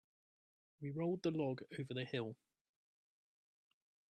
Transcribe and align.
We 0.81 0.89
rolled 0.89 1.21
the 1.21 1.29
log 1.29 1.61
over 1.77 1.93
the 1.93 2.05
hill. 2.05 2.35